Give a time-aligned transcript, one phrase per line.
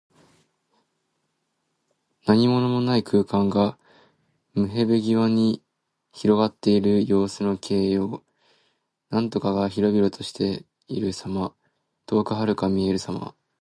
[2.25, 3.77] 何物もない空間が、
[4.55, 5.61] 無辺際に
[6.11, 8.23] 広がっている様子の形容。
[9.11, 11.53] 「縹渺」は広々としている様。
[12.07, 13.35] 遠くはるかに見えるさま。